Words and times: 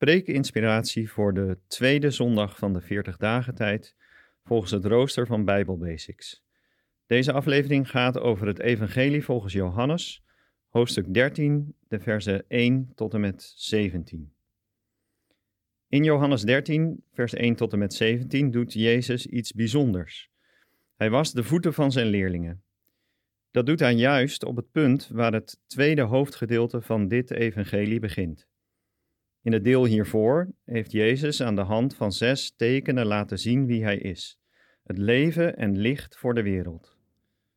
Preekinspiratie 0.00 1.10
voor 1.10 1.34
de 1.34 1.58
tweede 1.66 2.10
zondag 2.10 2.58
van 2.58 2.72
de 2.72 2.80
40 2.80 3.16
dagen 3.16 3.54
tijd 3.54 3.94
volgens 4.44 4.70
het 4.70 4.84
rooster 4.84 5.26
van 5.26 5.44
Bijbel 5.44 5.78
Basics. 5.78 6.42
Deze 7.06 7.32
aflevering 7.32 7.90
gaat 7.90 8.18
over 8.18 8.46
het 8.46 8.58
evangelie 8.58 9.24
volgens 9.24 9.52
Johannes, 9.52 10.22
hoofdstuk 10.68 11.14
13, 11.14 11.74
de 11.88 12.00
versen 12.00 12.44
1 12.48 12.92
tot 12.94 13.14
en 13.14 13.20
met 13.20 13.52
17. 13.56 14.32
In 15.88 16.04
Johannes 16.04 16.42
13, 16.42 17.04
vers 17.12 17.34
1 17.34 17.54
tot 17.54 17.72
en 17.72 17.78
met 17.78 17.94
17 17.94 18.50
doet 18.50 18.72
Jezus 18.72 19.26
iets 19.26 19.52
bijzonders. 19.52 20.30
Hij 20.96 21.10
was 21.10 21.32
de 21.32 21.44
voeten 21.44 21.74
van 21.74 21.92
zijn 21.92 22.06
leerlingen. 22.06 22.62
Dat 23.50 23.66
doet 23.66 23.80
hij 23.80 23.94
juist 23.94 24.44
op 24.44 24.56
het 24.56 24.70
punt 24.70 25.08
waar 25.12 25.32
het 25.32 25.58
tweede 25.66 26.02
hoofdgedeelte 26.02 26.80
van 26.80 27.08
dit 27.08 27.30
evangelie 27.30 28.00
begint. 28.00 28.48
In 29.42 29.52
het 29.52 29.64
deel 29.64 29.84
hiervoor 29.84 30.52
heeft 30.64 30.92
Jezus 30.92 31.42
aan 31.42 31.54
de 31.54 31.62
hand 31.62 31.96
van 31.96 32.12
zes 32.12 32.54
tekenen 32.56 33.06
laten 33.06 33.38
zien 33.38 33.66
wie 33.66 33.82
hij 33.82 33.98
is: 33.98 34.40
het 34.82 34.98
leven 34.98 35.56
en 35.56 35.76
licht 35.76 36.16
voor 36.16 36.34
de 36.34 36.42
wereld. 36.42 36.96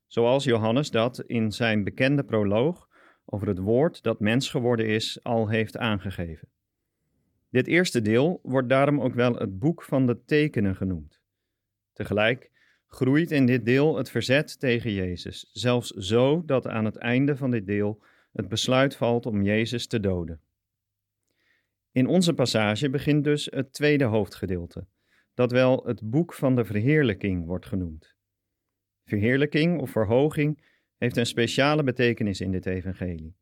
Zoals 0.07 0.43
Johannes 0.43 0.91
dat 0.91 1.19
in 1.19 1.51
zijn 1.51 1.83
bekende 1.83 2.23
proloog 2.23 2.89
over 3.25 3.47
het 3.47 3.57
woord 3.57 4.03
dat 4.03 4.19
mens 4.19 4.49
geworden 4.49 4.87
is 4.87 5.23
al 5.23 5.49
heeft 5.49 5.77
aangegeven. 5.77 6.47
Dit 7.49 7.67
eerste 7.67 8.01
deel 8.01 8.39
wordt 8.43 8.69
daarom 8.69 9.01
ook 9.01 9.13
wel 9.13 9.35
het 9.35 9.59
boek 9.59 9.83
van 9.83 10.05
de 10.05 10.23
tekenen 10.25 10.75
genoemd. 10.75 11.21
Tegelijk 11.93 12.51
groeit 12.87 13.31
in 13.31 13.45
dit 13.45 13.65
deel 13.65 13.97
het 13.97 14.09
verzet 14.09 14.59
tegen 14.59 14.91
Jezus, 14.91 15.49
zelfs 15.51 15.89
zo 15.89 16.43
dat 16.45 16.67
aan 16.67 16.85
het 16.85 16.95
einde 16.95 17.37
van 17.37 17.51
dit 17.51 17.65
deel 17.65 18.03
het 18.31 18.47
besluit 18.47 18.95
valt 18.95 19.25
om 19.25 19.43
Jezus 19.43 19.87
te 19.87 19.99
doden. 19.99 20.41
In 21.93 22.07
onze 22.07 22.33
passage 22.33 22.89
begint 22.89 23.23
dus 23.23 23.47
het 23.51 23.73
tweede 23.73 24.03
hoofdgedeelte, 24.03 24.87
dat 25.33 25.51
wel 25.51 25.83
het 25.85 26.09
boek 26.09 26.33
van 26.33 26.55
de 26.55 26.65
verheerlijking 26.65 27.45
wordt 27.45 27.65
genoemd. 27.65 28.15
Verheerlijking 29.05 29.79
of 29.81 29.89
verhoging 29.89 30.63
heeft 30.97 31.17
een 31.17 31.25
speciale 31.25 31.83
betekenis 31.83 32.41
in 32.41 32.51
dit 32.51 32.65
evangelie. 32.65 33.35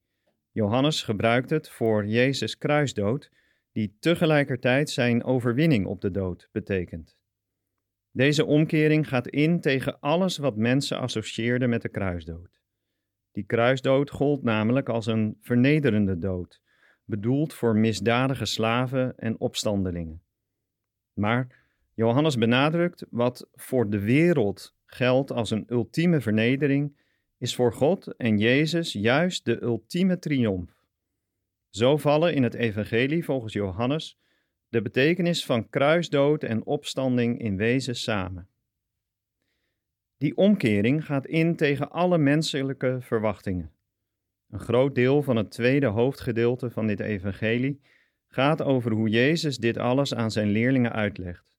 Johannes 0.51 1.03
gebruikt 1.03 1.49
het 1.49 1.69
voor 1.69 2.05
Jezus' 2.05 2.57
kruisdood, 2.57 3.29
die 3.71 3.95
tegelijkertijd 3.99 4.89
zijn 4.89 5.23
overwinning 5.23 5.85
op 5.85 6.01
de 6.01 6.11
dood 6.11 6.49
betekent. 6.51 7.17
Deze 8.11 8.45
omkering 8.45 9.07
gaat 9.07 9.27
in 9.27 9.61
tegen 9.61 9.99
alles 9.99 10.37
wat 10.37 10.55
mensen 10.55 10.99
associeerden 10.99 11.69
met 11.69 11.81
de 11.81 11.89
kruisdood. 11.89 12.61
Die 13.31 13.45
kruisdood 13.45 14.09
gold 14.09 14.43
namelijk 14.43 14.89
als 14.89 15.05
een 15.05 15.37
vernederende 15.41 16.17
dood, 16.17 16.61
bedoeld 17.11 17.53
voor 17.53 17.75
misdadige 17.75 18.45
slaven 18.45 19.17
en 19.17 19.39
opstandelingen. 19.39 20.21
Maar 21.13 21.47
Johannes 21.93 22.37
benadrukt 22.37 23.05
wat 23.09 23.49
voor 23.53 23.89
de 23.89 23.99
wereld 23.99 24.75
geldt 24.85 25.31
als 25.31 25.51
een 25.51 25.65
ultieme 25.67 26.21
vernedering, 26.21 26.97
is 27.37 27.55
voor 27.55 27.73
God 27.73 28.15
en 28.15 28.37
Jezus 28.37 28.93
juist 28.93 29.45
de 29.45 29.61
ultieme 29.61 30.19
triomf. 30.19 30.71
Zo 31.69 31.97
vallen 31.97 32.33
in 32.33 32.43
het 32.43 32.53
Evangelie 32.53 33.25
volgens 33.25 33.53
Johannes 33.53 34.19
de 34.69 34.81
betekenis 34.81 35.45
van 35.45 35.69
kruisdood 35.69 36.43
en 36.43 36.65
opstanding 36.65 37.39
in 37.39 37.57
wezen 37.57 37.95
samen. 37.95 38.47
Die 40.17 40.37
omkering 40.37 41.05
gaat 41.05 41.25
in 41.25 41.55
tegen 41.55 41.91
alle 41.91 42.17
menselijke 42.17 42.97
verwachtingen. 43.01 43.71
Een 44.51 44.59
groot 44.59 44.95
deel 44.95 45.23
van 45.23 45.35
het 45.35 45.51
tweede 45.51 45.85
hoofdgedeelte 45.85 46.69
van 46.69 46.87
dit 46.87 46.99
evangelie 46.99 47.81
gaat 48.27 48.61
over 48.61 48.91
hoe 48.91 49.09
Jezus 49.09 49.57
dit 49.57 49.77
alles 49.77 50.13
aan 50.13 50.31
zijn 50.31 50.49
leerlingen 50.49 50.91
uitlegt. 50.91 51.57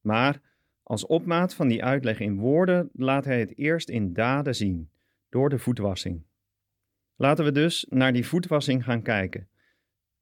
Maar 0.00 0.40
als 0.82 1.06
opmaat 1.06 1.54
van 1.54 1.68
die 1.68 1.84
uitleg 1.84 2.20
in 2.20 2.38
woorden 2.38 2.90
laat 2.92 3.24
hij 3.24 3.40
het 3.40 3.58
eerst 3.58 3.88
in 3.88 4.12
daden 4.12 4.54
zien, 4.54 4.90
door 5.28 5.48
de 5.48 5.58
voetwassing. 5.58 6.24
Laten 7.16 7.44
we 7.44 7.52
dus 7.52 7.86
naar 7.88 8.12
die 8.12 8.26
voetwassing 8.26 8.84
gaan 8.84 9.02
kijken. 9.02 9.48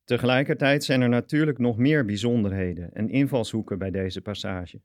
Tegelijkertijd 0.04 0.84
zijn 0.84 1.00
er 1.00 1.08
natuurlijk 1.08 1.58
nog 1.58 1.76
meer 1.76 2.04
bijzonderheden 2.04 2.92
en 2.92 3.08
invalshoeken 3.08 3.78
bij 3.78 3.90
deze 3.90 4.20
passage. 4.20 4.80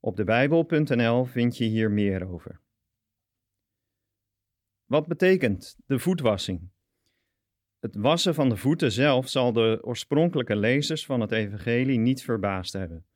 Op 0.00 0.16
de 0.16 0.24
Bijbel.nl 0.24 1.24
vind 1.24 1.56
je 1.56 1.64
hier 1.64 1.90
meer 1.90 2.28
over. 2.28 2.60
Wat 4.92 5.06
betekent 5.06 5.76
de 5.86 5.98
voetwassing? 5.98 6.70
Het 7.80 7.96
wassen 7.96 8.34
van 8.34 8.48
de 8.48 8.56
voeten 8.56 8.92
zelf 8.92 9.28
zal 9.28 9.52
de 9.52 9.78
oorspronkelijke 9.82 10.56
lezers 10.56 11.06
van 11.06 11.20
het 11.20 11.32
Evangelie 11.32 11.98
niet 11.98 12.22
verbaasd 12.22 12.72
hebben. 12.72 13.06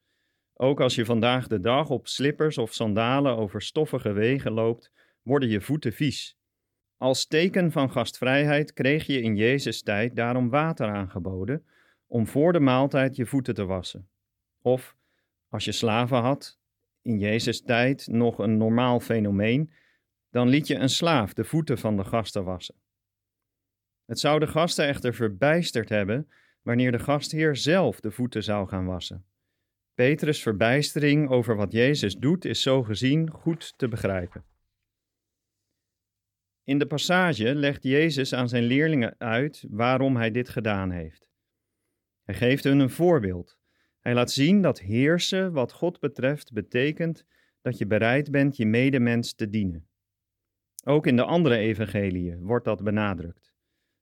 Ook 0.54 0.80
als 0.80 0.94
je 0.94 1.04
vandaag 1.04 1.46
de 1.46 1.60
dag 1.60 1.90
op 1.90 2.06
slippers 2.06 2.58
of 2.58 2.72
sandalen 2.72 3.36
over 3.36 3.62
stoffige 3.62 4.12
wegen 4.12 4.52
loopt, 4.52 4.92
worden 5.22 5.48
je 5.48 5.60
voeten 5.60 5.92
vies. 5.92 6.38
Als 6.96 7.26
teken 7.26 7.72
van 7.72 7.90
gastvrijheid 7.90 8.72
kreeg 8.72 9.06
je 9.06 9.20
in 9.20 9.36
Jezus' 9.36 9.82
tijd 9.82 10.16
daarom 10.16 10.48
water 10.48 10.86
aangeboden 10.86 11.66
om 12.06 12.26
voor 12.26 12.52
de 12.52 12.60
maaltijd 12.60 13.16
je 13.16 13.26
voeten 13.26 13.54
te 13.54 13.64
wassen. 13.64 14.08
Of, 14.62 14.96
als 15.48 15.64
je 15.64 15.72
slaven 15.72 16.18
had, 16.18 16.58
in 17.02 17.18
Jezus' 17.18 17.62
tijd 17.62 18.06
nog 18.06 18.38
een 18.38 18.56
normaal 18.56 19.00
fenomeen, 19.00 19.72
dan 20.36 20.48
liet 20.48 20.66
je 20.66 20.74
een 20.74 20.88
slaaf 20.88 21.32
de 21.32 21.44
voeten 21.44 21.78
van 21.78 21.96
de 21.96 22.04
gasten 22.04 22.44
wassen. 22.44 22.74
Het 24.04 24.18
zou 24.18 24.40
de 24.40 24.46
gasten 24.46 24.86
echter 24.86 25.14
verbijsterd 25.14 25.88
hebben 25.88 26.28
wanneer 26.62 26.92
de 26.92 26.98
gastheer 26.98 27.56
zelf 27.56 28.00
de 28.00 28.10
voeten 28.10 28.42
zou 28.42 28.68
gaan 28.68 28.86
wassen. 28.86 29.26
Petrus' 29.94 30.42
verbijstering 30.42 31.28
over 31.30 31.56
wat 31.56 31.72
Jezus 31.72 32.16
doet 32.16 32.44
is 32.44 32.62
zo 32.62 32.82
gezien 32.82 33.30
goed 33.30 33.78
te 33.78 33.88
begrijpen. 33.88 34.44
In 36.64 36.78
de 36.78 36.86
passage 36.86 37.54
legt 37.54 37.82
Jezus 37.82 38.34
aan 38.34 38.48
zijn 38.48 38.64
leerlingen 38.64 39.14
uit 39.18 39.64
waarom 39.68 40.16
hij 40.16 40.30
dit 40.30 40.48
gedaan 40.48 40.90
heeft. 40.90 41.30
Hij 42.22 42.34
geeft 42.34 42.64
hun 42.64 42.78
een 42.78 42.90
voorbeeld. 42.90 43.58
Hij 44.00 44.14
laat 44.14 44.30
zien 44.30 44.62
dat 44.62 44.80
heersen 44.80 45.52
wat 45.52 45.72
God 45.72 46.00
betreft 46.00 46.52
betekent 46.52 47.24
dat 47.62 47.78
je 47.78 47.86
bereid 47.86 48.30
bent 48.30 48.56
je 48.56 48.66
medemens 48.66 49.34
te 49.34 49.48
dienen. 49.50 49.88
Ook 50.88 51.06
in 51.06 51.16
de 51.16 51.24
andere 51.24 51.56
evangeliën 51.56 52.42
wordt 52.42 52.64
dat 52.64 52.82
benadrukt. 52.82 53.52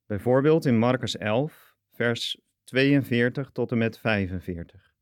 Bijvoorbeeld 0.07 0.65
in 0.65 0.79
Marcus 0.79 1.17
11, 1.17 1.75
vers 1.93 2.41
42 2.65 3.51
tot 3.51 3.73
en 3.73 3.79
met 3.79 3.99
45. 3.99 4.95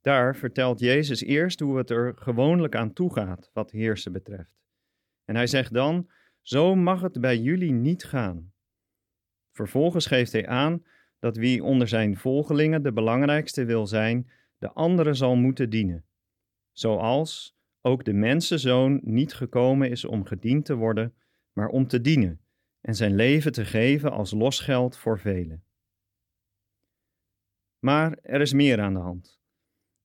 Daar 0.00 0.36
vertelt 0.36 0.80
Jezus 0.80 1.22
eerst 1.22 1.60
hoe 1.60 1.78
het 1.78 1.90
er 1.90 2.12
gewoonlijk 2.16 2.74
aan 2.74 2.92
toe 2.92 3.12
gaat 3.12 3.50
wat 3.52 3.70
heersen 3.70 4.12
betreft. 4.12 4.62
En 5.24 5.34
hij 5.34 5.46
zegt 5.46 5.72
dan: 5.72 6.10
Zo 6.42 6.74
mag 6.74 7.00
het 7.00 7.20
bij 7.20 7.38
jullie 7.38 7.72
niet 7.72 8.04
gaan. 8.04 8.52
Vervolgens 9.52 10.06
geeft 10.06 10.32
hij 10.32 10.46
aan 10.46 10.84
dat 11.18 11.36
wie 11.36 11.64
onder 11.64 11.88
zijn 11.88 12.16
volgelingen 12.16 12.82
de 12.82 12.92
belangrijkste 12.92 13.64
wil 13.64 13.86
zijn, 13.86 14.30
de 14.58 14.72
andere 14.72 15.14
zal 15.14 15.36
moeten 15.36 15.70
dienen. 15.70 16.04
Zoals 16.72 17.53
ook 17.86 18.04
de 18.04 18.12
mensenzoon 18.12 19.00
niet 19.02 19.34
gekomen 19.34 19.90
is 19.90 20.04
om 20.04 20.24
gediend 20.24 20.64
te 20.64 20.74
worden, 20.74 21.14
maar 21.52 21.68
om 21.68 21.86
te 21.86 22.00
dienen 22.00 22.40
en 22.80 22.94
zijn 22.94 23.14
leven 23.14 23.52
te 23.52 23.64
geven 23.64 24.12
als 24.12 24.30
losgeld 24.30 24.96
voor 24.96 25.18
velen. 25.18 25.64
Maar 27.78 28.18
er 28.22 28.40
is 28.40 28.52
meer 28.52 28.80
aan 28.80 28.94
de 28.94 29.00
hand. 29.00 29.40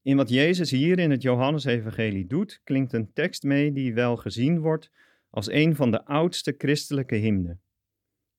In 0.02 0.18
wat 0.18 0.30
Jezus 0.30 0.72
hier 0.72 1.00
in 1.00 1.12
het 1.12 1.22
Johannesevangelie 1.22 2.28
doet, 2.28 2.62
klinkt 2.64 2.94
een 2.94 3.14
tekst 3.14 3.44
mee 3.44 3.72
die 3.72 3.94
wel 3.94 4.18
gezien 4.18 4.60
wordt 4.60 4.92
als 5.30 5.52
een 5.52 5.76
van 5.76 5.92
de 5.92 6.06
oudste 6.06 6.56
christelijke 6.58 7.16
hymnen. 7.16 7.62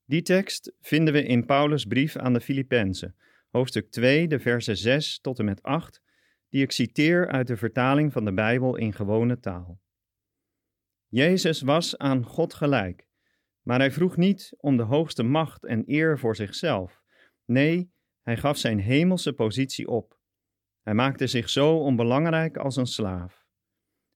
Die 0.04 0.22
tekst 0.22 0.72
vinden 0.80 1.14
we 1.14 1.22
in 1.22 1.46
Paulus' 1.46 1.84
brief 1.84 2.16
aan 2.16 2.32
de 2.32 2.40
Filippenzen, 2.40 3.14
hoofdstuk 3.50 3.90
2, 3.90 4.28
de 4.28 4.38
versen 4.38 4.76
6 4.76 5.18
tot 5.20 5.38
en 5.38 5.44
met 5.44 5.62
8, 5.62 6.02
die 6.50 6.62
ik 6.62 6.72
citeer 6.72 7.28
uit 7.28 7.46
de 7.46 7.56
vertaling 7.56 8.12
van 8.12 8.24
de 8.24 8.32
Bijbel 8.32 8.76
in 8.76 8.92
gewone 8.92 9.40
taal. 9.40 9.80
Jezus 11.06 11.60
was 11.60 11.98
aan 11.98 12.24
God 12.24 12.54
gelijk, 12.54 13.08
maar 13.62 13.78
hij 13.78 13.90
vroeg 13.90 14.16
niet 14.16 14.54
om 14.56 14.76
de 14.76 14.82
hoogste 14.82 15.22
macht 15.22 15.64
en 15.64 15.82
eer 15.86 16.18
voor 16.18 16.36
zichzelf. 16.36 17.02
Nee, 17.44 17.92
hij 18.22 18.36
gaf 18.36 18.56
zijn 18.58 18.80
hemelse 18.80 19.32
positie 19.32 19.88
op. 19.88 20.18
Hij 20.82 20.94
maakte 20.94 21.26
zich 21.26 21.48
zo 21.48 21.76
onbelangrijk 21.76 22.56
als 22.56 22.76
een 22.76 22.86
slaaf. 22.86 23.46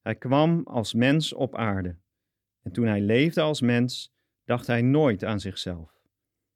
Hij 0.00 0.14
kwam 0.14 0.62
als 0.64 0.94
mens 0.94 1.32
op 1.32 1.56
aarde. 1.56 1.96
En 2.62 2.72
toen 2.72 2.86
hij 2.86 3.00
leefde 3.00 3.40
als 3.40 3.60
mens, 3.60 4.14
dacht 4.44 4.66
hij 4.66 4.82
nooit 4.82 5.24
aan 5.24 5.40
zichzelf. 5.40 5.92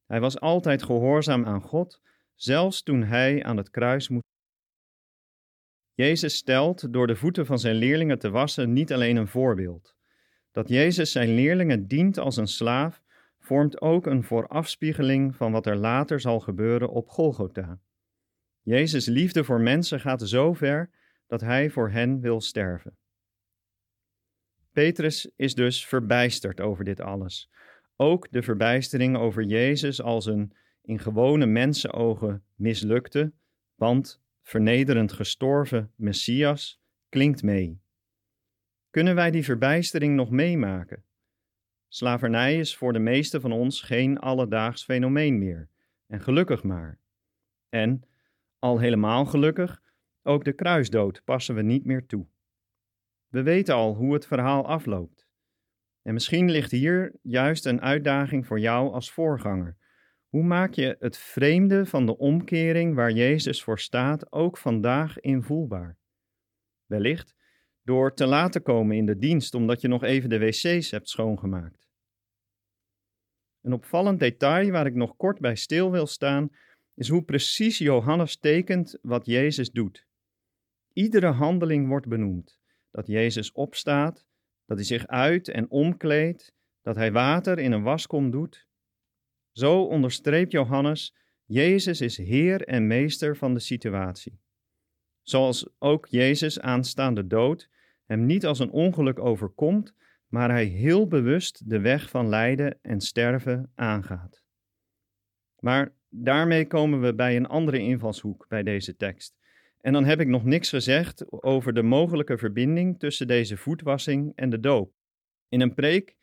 Hij 0.06 0.20
was 0.20 0.40
altijd 0.40 0.82
gehoorzaam 0.82 1.44
aan 1.44 1.62
God, 1.62 2.02
zelfs 2.34 2.82
toen 2.82 3.02
hij 3.02 3.44
aan 3.44 3.56
het 3.56 3.70
kruis 3.70 4.08
moest. 4.08 4.26
Jezus 5.98 6.36
stelt 6.36 6.92
door 6.92 7.06
de 7.06 7.16
voeten 7.16 7.46
van 7.46 7.58
zijn 7.58 7.74
leerlingen 7.74 8.18
te 8.18 8.30
wassen 8.30 8.72
niet 8.72 8.92
alleen 8.92 9.16
een 9.16 9.28
voorbeeld. 9.28 9.96
Dat 10.52 10.68
Jezus 10.68 11.12
zijn 11.12 11.34
leerlingen 11.34 11.86
dient 11.86 12.18
als 12.18 12.36
een 12.36 12.46
slaaf, 12.46 13.02
vormt 13.38 13.80
ook 13.80 14.06
een 14.06 14.24
voorafspiegeling 14.24 15.36
van 15.36 15.52
wat 15.52 15.66
er 15.66 15.76
later 15.76 16.20
zal 16.20 16.40
gebeuren 16.40 16.90
op 16.90 17.08
Golgotha. 17.08 17.80
Jezus' 18.62 19.06
liefde 19.06 19.44
voor 19.44 19.60
mensen 19.60 20.00
gaat 20.00 20.28
zo 20.28 20.52
ver 20.52 20.90
dat 21.26 21.40
hij 21.40 21.70
voor 21.70 21.90
hen 21.90 22.20
wil 22.20 22.40
sterven. 22.40 22.96
Petrus 24.72 25.30
is 25.36 25.54
dus 25.54 25.86
verbijsterd 25.86 26.60
over 26.60 26.84
dit 26.84 27.00
alles. 27.00 27.50
Ook 27.96 28.30
de 28.30 28.42
verbijstering 28.42 29.16
over 29.16 29.42
Jezus 29.42 30.02
als 30.02 30.26
een 30.26 30.52
in 30.82 30.98
gewone 30.98 31.46
mensenogen 31.46 32.44
mislukte, 32.54 33.32
want 33.74 34.26
vernederend 34.48 35.12
gestorven 35.12 35.92
Messias 35.96 36.80
klinkt 37.08 37.42
mee. 37.42 37.82
Kunnen 38.90 39.14
wij 39.14 39.30
die 39.30 39.44
verbijstering 39.44 40.14
nog 40.14 40.30
meemaken? 40.30 41.04
Slavernij 41.88 42.58
is 42.58 42.76
voor 42.76 42.92
de 42.92 42.98
meeste 42.98 43.40
van 43.40 43.52
ons 43.52 43.82
geen 43.82 44.18
alledaags 44.18 44.84
fenomeen 44.84 45.38
meer, 45.38 45.68
en 46.06 46.20
gelukkig 46.20 46.62
maar. 46.62 47.00
En, 47.68 48.02
al 48.58 48.78
helemaal 48.78 49.24
gelukkig, 49.24 49.82
ook 50.22 50.44
de 50.44 50.52
kruisdood 50.52 51.24
passen 51.24 51.54
we 51.54 51.62
niet 51.62 51.84
meer 51.84 52.06
toe. 52.06 52.26
We 53.28 53.42
weten 53.42 53.74
al 53.74 53.94
hoe 53.94 54.14
het 54.14 54.26
verhaal 54.26 54.66
afloopt. 54.66 55.28
En 56.02 56.12
misschien 56.12 56.50
ligt 56.50 56.70
hier 56.70 57.14
juist 57.22 57.66
een 57.66 57.80
uitdaging 57.80 58.46
voor 58.46 58.60
jou 58.60 58.92
als 58.92 59.12
voorganger. 59.12 59.76
Hoe 60.28 60.42
maak 60.42 60.72
je 60.72 60.96
het 60.98 61.16
vreemde 61.16 61.86
van 61.86 62.06
de 62.06 62.18
omkering 62.18 62.94
waar 62.94 63.12
Jezus 63.12 63.62
voor 63.62 63.78
staat 63.78 64.32
ook 64.32 64.58
vandaag 64.58 65.20
invoelbaar? 65.20 65.98
Wellicht 66.86 67.34
door 67.82 68.14
te 68.14 68.26
laten 68.26 68.62
komen 68.62 68.96
in 68.96 69.06
de 69.06 69.18
dienst 69.18 69.54
omdat 69.54 69.80
je 69.80 69.88
nog 69.88 70.02
even 70.02 70.28
de 70.28 70.38
wc's 70.38 70.90
hebt 70.90 71.08
schoongemaakt. 71.08 71.88
Een 73.62 73.72
opvallend 73.72 74.20
detail 74.20 74.70
waar 74.70 74.86
ik 74.86 74.94
nog 74.94 75.16
kort 75.16 75.40
bij 75.40 75.56
stil 75.56 75.90
wil 75.90 76.06
staan, 76.06 76.50
is 76.94 77.08
hoe 77.08 77.22
precies 77.22 77.78
Johannes 77.78 78.36
tekent 78.36 78.98
wat 79.02 79.26
Jezus 79.26 79.70
doet. 79.70 80.06
Iedere 80.92 81.30
handeling 81.30 81.88
wordt 81.88 82.08
benoemd. 82.08 82.58
Dat 82.90 83.06
Jezus 83.06 83.52
opstaat, 83.52 84.26
dat 84.66 84.76
hij 84.76 84.86
zich 84.86 85.06
uit 85.06 85.48
en 85.48 85.70
omkleedt, 85.70 86.54
dat 86.82 86.96
hij 86.96 87.12
water 87.12 87.58
in 87.58 87.72
een 87.72 87.82
waskom 87.82 88.30
doet. 88.30 88.67
Zo 89.58 89.82
onderstreept 89.82 90.52
Johannes, 90.52 91.14
Jezus 91.44 92.00
is 92.00 92.16
Heer 92.16 92.62
en 92.62 92.86
Meester 92.86 93.36
van 93.36 93.54
de 93.54 93.60
situatie. 93.60 94.40
Zoals 95.22 95.68
ook 95.78 96.06
Jezus 96.06 96.60
aanstaande 96.60 97.26
dood 97.26 97.68
hem 98.06 98.26
niet 98.26 98.46
als 98.46 98.58
een 98.58 98.70
ongeluk 98.70 99.18
overkomt, 99.18 99.94
maar 100.28 100.50
hij 100.50 100.64
heel 100.64 101.06
bewust 101.06 101.70
de 101.70 101.80
weg 101.80 102.10
van 102.10 102.28
lijden 102.28 102.78
en 102.82 103.00
sterven 103.00 103.72
aangaat. 103.74 104.42
Maar 105.58 105.92
daarmee 106.08 106.66
komen 106.66 107.00
we 107.00 107.14
bij 107.14 107.36
een 107.36 107.46
andere 107.46 107.78
invalshoek 107.78 108.46
bij 108.48 108.62
deze 108.62 108.96
tekst. 108.96 109.36
En 109.80 109.92
dan 109.92 110.04
heb 110.04 110.20
ik 110.20 110.28
nog 110.28 110.44
niks 110.44 110.68
gezegd 110.68 111.32
over 111.42 111.74
de 111.74 111.82
mogelijke 111.82 112.38
verbinding 112.38 112.98
tussen 112.98 113.26
deze 113.26 113.56
voetwassing 113.56 114.32
en 114.34 114.50
de 114.50 114.60
doop. 114.60 114.92
In 115.48 115.60
een 115.60 115.74
preek, 115.74 116.16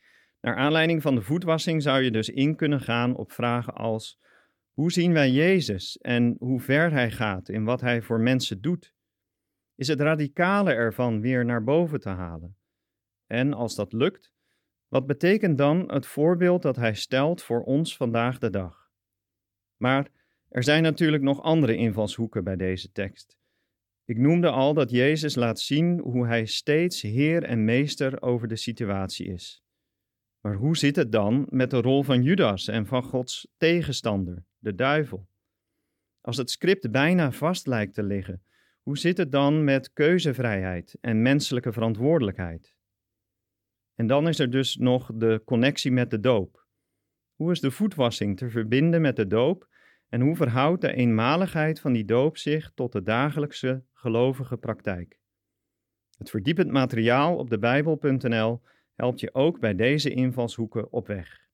naar 0.46 0.56
aanleiding 0.56 1.02
van 1.02 1.14
de 1.14 1.22
voetwassing, 1.22 1.82
zou 1.82 2.02
je 2.02 2.10
dus 2.10 2.28
in 2.28 2.56
kunnen 2.56 2.80
gaan 2.80 3.16
op 3.16 3.32
vragen 3.32 3.74
als: 3.74 4.20
hoe 4.72 4.92
zien 4.92 5.12
wij 5.12 5.30
Jezus 5.30 5.98
en 5.98 6.36
hoe 6.38 6.60
ver 6.60 6.90
hij 6.90 7.10
gaat 7.10 7.48
in 7.48 7.64
wat 7.64 7.80
hij 7.80 8.02
voor 8.02 8.20
mensen 8.20 8.60
doet? 8.60 8.94
Is 9.74 9.88
het 9.88 10.00
radicale 10.00 10.72
ervan 10.72 11.20
weer 11.20 11.44
naar 11.44 11.64
boven 11.64 12.00
te 12.00 12.08
halen? 12.08 12.56
En 13.26 13.52
als 13.52 13.74
dat 13.74 13.92
lukt, 13.92 14.32
wat 14.88 15.06
betekent 15.06 15.58
dan 15.58 15.92
het 15.92 16.06
voorbeeld 16.06 16.62
dat 16.62 16.76
hij 16.76 16.94
stelt 16.94 17.42
voor 17.42 17.62
ons 17.62 17.96
vandaag 17.96 18.38
de 18.38 18.50
dag? 18.50 18.90
Maar 19.76 20.10
er 20.48 20.62
zijn 20.62 20.82
natuurlijk 20.82 21.22
nog 21.22 21.42
andere 21.42 21.76
invalshoeken 21.76 22.44
bij 22.44 22.56
deze 22.56 22.92
tekst. 22.92 23.38
Ik 24.04 24.18
noemde 24.18 24.50
al 24.50 24.74
dat 24.74 24.90
Jezus 24.90 25.34
laat 25.34 25.60
zien 25.60 25.98
hoe 25.98 26.26
hij 26.26 26.44
steeds 26.44 27.02
Heer 27.02 27.42
en 27.42 27.64
Meester 27.64 28.22
over 28.22 28.48
de 28.48 28.56
situatie 28.56 29.26
is. 29.26 29.65
Maar 30.46 30.54
hoe 30.54 30.76
zit 30.76 30.96
het 30.96 31.12
dan 31.12 31.46
met 31.50 31.70
de 31.70 31.80
rol 31.80 32.02
van 32.02 32.22
Judas 32.22 32.68
en 32.68 32.86
van 32.86 33.02
Gods 33.02 33.48
tegenstander, 33.56 34.44
de 34.58 34.74
duivel? 34.74 35.28
Als 36.20 36.36
het 36.36 36.50
script 36.50 36.90
bijna 36.90 37.32
vast 37.32 37.66
lijkt 37.66 37.94
te 37.94 38.02
liggen, 38.02 38.42
hoe 38.82 38.98
zit 38.98 39.16
het 39.16 39.32
dan 39.32 39.64
met 39.64 39.92
keuzevrijheid 39.92 40.96
en 41.00 41.22
menselijke 41.22 41.72
verantwoordelijkheid? 41.72 42.76
En 43.94 44.06
dan 44.06 44.28
is 44.28 44.38
er 44.38 44.50
dus 44.50 44.76
nog 44.76 45.10
de 45.14 45.42
connectie 45.44 45.92
met 45.92 46.10
de 46.10 46.20
doop. 46.20 46.66
Hoe 47.34 47.50
is 47.50 47.60
de 47.60 47.70
voetwassing 47.70 48.36
te 48.36 48.50
verbinden 48.50 49.00
met 49.00 49.16
de 49.16 49.26
doop 49.26 49.68
en 50.08 50.20
hoe 50.20 50.36
verhoudt 50.36 50.80
de 50.80 50.92
eenmaligheid 50.92 51.80
van 51.80 51.92
die 51.92 52.04
doop 52.04 52.36
zich 52.36 52.72
tot 52.74 52.92
de 52.92 53.02
dagelijkse 53.02 53.84
gelovige 53.92 54.56
praktijk? 54.56 55.18
Het 56.18 56.30
verdiepend 56.30 56.70
materiaal 56.70 57.36
op 57.36 57.50
de 57.50 57.58
Bijbel.nl 57.58 58.60
helpt 58.96 59.20
je 59.20 59.34
ook 59.34 59.60
bij 59.60 59.74
deze 59.74 60.10
invalshoeken 60.10 60.92
op 60.92 61.06
weg. 61.06 61.45